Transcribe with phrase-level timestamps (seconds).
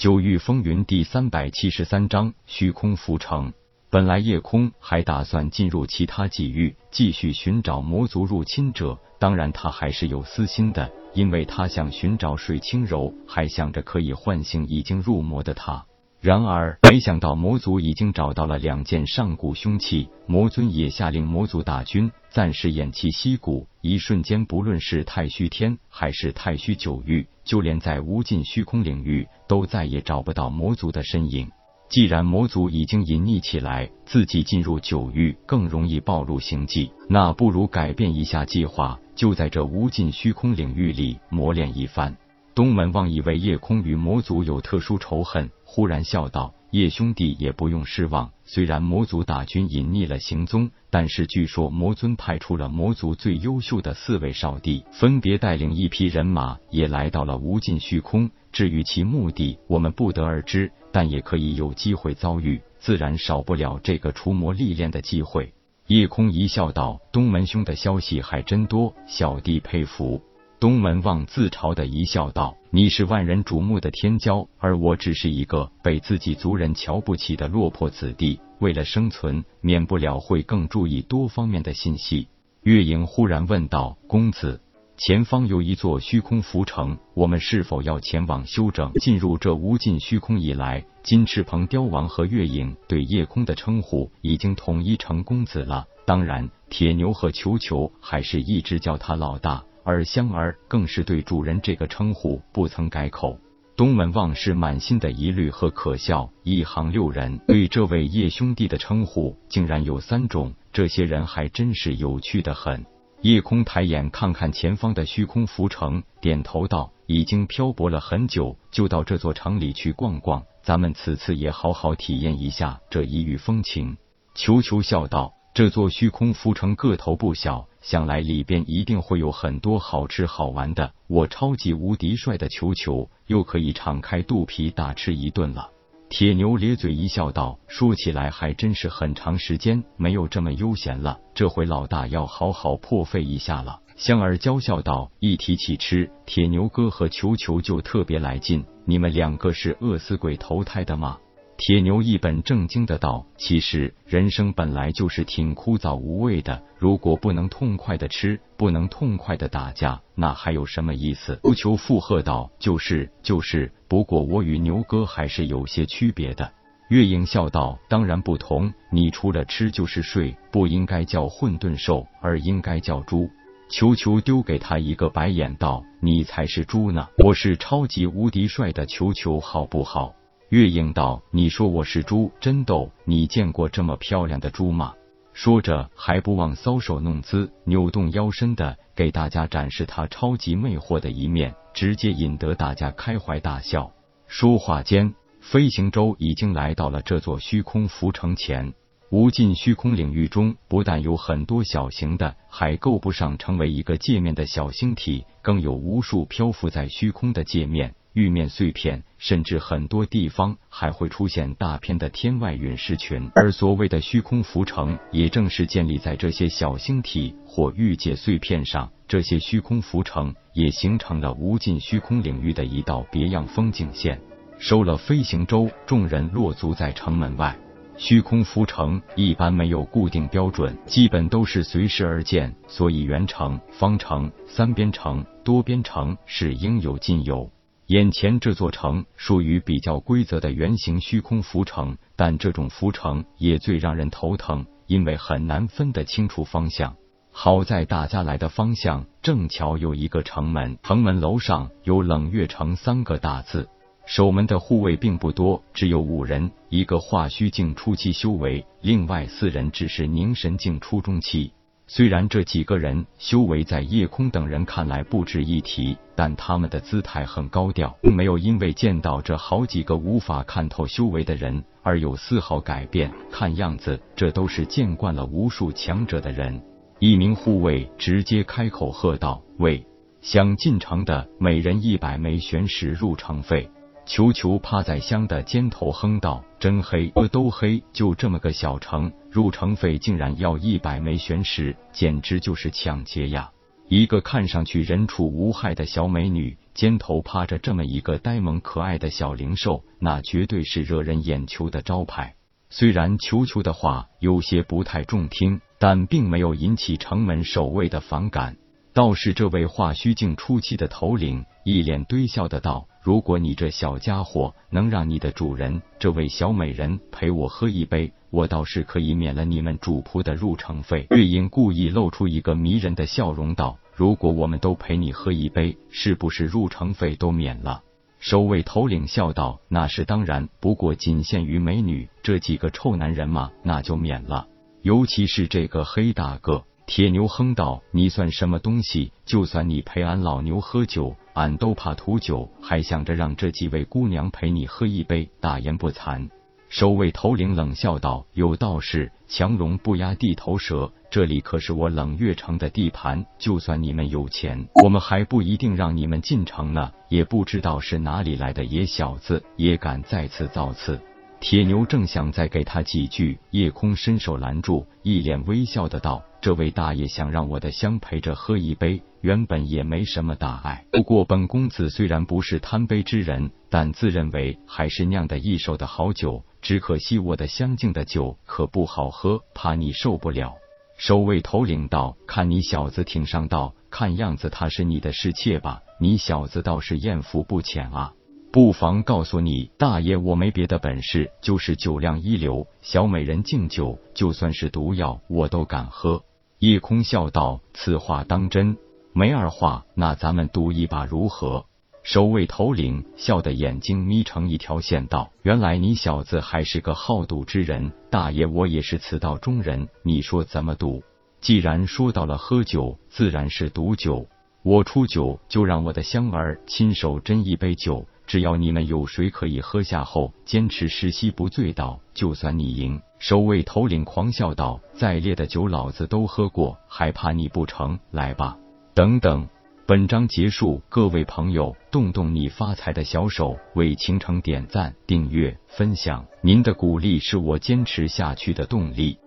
[0.00, 3.52] 九域风云第三百七十三章虚空浮城。
[3.90, 8.98] 本来夜空还打算进入其他际域，继续寻找魔族入侵者。
[9.18, 15.84] 当然，他还是有私心的，因为他想寻找水清柔，还想着可以唤醒已经入魔的他。
[16.20, 23.66] 然而，没想到魔族已经找到了两件上古凶器，魔尊也下令魔族大军暂时偃旗息鼓。
[23.80, 31.50] 一瞬间，不论是太虚天还是太虚九域，就连在无尽虚空领域，都再也找不到魔族的身影。
[31.88, 42.14] 既然魔族已经隐匿起来，自己进入九域更容易暴露行迹，那不如改变一下计划，就在这无尽虚空领域里磨练一番。
[42.60, 45.48] 东门望以为夜空与魔族有特殊仇恨。
[45.64, 58.30] 忽然笑道：“叶兄弟也不用失望，虽然魔族大军隐匿了行踪，但是据说魔尊派出了魔族最优秀的四位少帝，分别带领一批人马，也来到了无尽虚空。
[58.52, 65.54] 至于其目的，我们不得而知，但也可以有机会遭遇，自然少不了这个除魔历练的机会。”
[65.88, 70.20] 夜空一笑道：“东门兄的消息还真多，小弟佩服。”
[70.60, 78.38] 东门望自嘲的一笑，道：“你是万人瞩目的天骄，而我只是一个被自己族人瞧不起的落魄子弟。
[78.58, 82.28] 为了生存，免不了会更注意多方面的信息。”
[82.62, 84.60] 月影忽然问道：“公子，
[84.98, 95.86] 前方有一座虚空浮城，我们是否要前往修整？”进入这无尽虚空以来，金翅鹏雕王和月影对夜空的称呼已经统一成公子了。
[96.04, 99.64] 当然，铁牛和球球还是一直叫他老大。
[99.84, 103.38] 而香儿更是对主人这个称呼不曾改口。
[103.76, 112.84] 东门望是满心的疑虑和可笑，一行六人 对这位叶兄弟的称呼竟然有三种，这些人还真是有趣的很。
[113.22, 123.96] 夜空抬眼看看前方的虚空浮城，点头道：“已经漂泊了很久，就到这座城里去逛逛，咱们此次也好好体验一下这异域风情。”
[124.34, 135.70] 球球笑道：“这座虚空浮城个头不小。”想来里边一定会有很多好吃好玩的，我超级无敌帅的球球又可以敞开肚皮大吃一顿了。
[136.10, 151.18] 铁牛咧嘴一笑道：“说起来还真是很长时间没有这么悠闲了，这回老大要好好破费一下了。”香儿娇笑道：“一提起吃，铁牛哥和球球就特别来劲，你们两个是饿死鬼投胎的吗？”
[151.60, 166.50] 铁牛一本正经的道：“其实人生本来就是挺枯燥无味的，如果不能痛快的吃，不能痛快的打架，那还有什么意思？”不求附和道：“就是就是，不过我与牛哥还是有些区别的。”
[166.88, 173.28] 月影笑道：“当然不同，你除了吃就是睡，不应该叫混沌兽，而应该叫猪。”
[173.68, 177.06] 球球丢给他一个白眼道：“你才是猪呢！
[177.22, 180.14] 我是超级无敌帅的球球，好不好？”
[180.50, 182.90] 月影道：“你说我是猪，真逗！
[183.04, 184.94] 你见过这么漂亮的猪吗？”
[185.32, 193.92] 说着，还不忘搔首弄姿，扭动腰身的给大家展示他超级魅惑的一面，直接引得大家开怀大笑。
[194.26, 198.74] 说话间，飞行舟已经来到了这座虚空浮城前。
[199.10, 207.94] 无尽虚空领域中，不但有很多小型的，还够不上成为一个界面的小星体，更有无数漂浮在虚空的界面。
[208.12, 218.90] 玉面碎片，甚至很多地方还会出现大片的天外陨石群，而所谓的虚空浮城，也正是建立在这些小星体或玉界碎片上。
[219.06, 224.20] 这些虚空浮城也形成了无尽虚空领域的一道别样风景线。
[224.58, 227.56] 收了飞行舟，众人落足在城门外。
[227.96, 237.50] 虚空浮城一般没有固定标准，基本都是随时而建，所以圆城、方城、三边城、多边城是应有尽有。
[237.90, 246.94] 眼前这座城属于比较规则的圆形虚空浮城，但这种浮城也最让人头疼，因为很难分得清楚方向。
[247.32, 253.68] 好在大家来的方向正巧有一个城门，城门楼上有“冷月城”三个大字。
[254.06, 261.52] 守门的护卫并不多，只有五人，一个化虚境初期修为，另外四人只是凝神境初中期。
[261.92, 273.10] 虽然这几个人修为在夜空等人看来不值一提，但他们的姿态很高调，并没有因为见到这好几个无法看透修为的人而有丝毫改变。
[273.28, 276.62] 看样子，这都是见惯了无数强者的人。
[277.00, 279.84] 一名护卫直接开口喝道：“喂，
[280.20, 283.68] 想进城的，每人一百枚玄石入城费。”
[284.10, 293.52] 球球趴在香的肩头哼道：“真黑，呃，都黑，就这么个小城，入城费竟然要一百枚玄石，简直就是抢劫呀！”
[293.86, 302.34] 一个看上去人畜无害的小美女，肩头趴着这么一个呆萌可爱的小灵兽，那绝对是惹人眼球的招牌。
[302.68, 308.56] 虽然球球的话有些不太中听，但并没有引起城门守卫的反感。
[308.92, 327.82] 倒是这位化虚境初期的头领一脸堆笑的道：“如果你这小家伙能让你的主人这位小美人陪我喝一杯，我倒是可以免了你们主仆的入城费。”月英故意露出一个迷人的笑容道：“如果我们都陪你喝一杯，是不是入城费都免了？”
[328.18, 334.46] 守卫头领笑道：“那是当然，不过仅限于美女这几个臭男人嘛，那就免了。
[334.82, 339.12] 尤其是这个黑大个。”铁牛哼道：“你算什么东西？
[339.24, 346.28] 就算你陪俺老牛喝酒，俺都怕吐酒，还想着让这几位姑娘陪你喝一杯，大言不惭。”
[346.68, 353.24] 守卫头领冷笑道：“有道是强龙不压地头蛇，这里可是我冷月城的地盘。
[353.38, 356.90] 就算你们有钱，我们还不一定让你们进城呢。
[357.08, 361.00] 也不知道是哪里来的野小子，也敢再次造次。”
[361.38, 370.86] 铁牛正想再给他几句，夜空伸手拦住，一脸微笑的道：“这位大爷想让我的香陪着喝一杯，原本也没什么大碍。
[370.90, 380.56] 不过本公子虽然不是贪杯之人，但自认为还是酿的一手的好酒。”只可惜我的香敬的酒可不好喝，怕你受不了。
[380.98, 385.80] 守卫头领道：“看你小子挺上道，看样子他是你的侍妾吧？
[385.98, 388.12] 你小子倒是艳福不浅啊！
[388.52, 392.66] 不妨告诉你大爷，我没别的本事，就是酒量一流。
[392.82, 396.22] 小美人敬酒，就算是毒药，我都敢喝。”
[396.60, 398.76] 夜空笑道：“此话当真？
[399.14, 401.64] 没二话，那咱们赌一把如何？”
[402.04, 411.02] 守卫头领笑得眼睛眯成一条线，道：“原来你小子还是个好赌之人，大爷我也是此道中人，你说怎么赌？
[411.40, 414.26] 既然说到了喝酒，自然是赌酒。
[414.62, 427.98] 我出酒，就让我的香儿亲手斟一杯酒，只要你们有谁可以喝下后坚持十息不醉倒，就算你赢。”守卫头领狂笑道：“再烈的酒，老子都喝过，还怕你不成？
[428.10, 428.56] 来吧！”
[428.94, 429.46] 等等。
[429.86, 439.18] 本章结束，各位朋友，动动你发财的小手，为倾城点赞、订阅、分享，您的鼓励是我坚持下去的动力。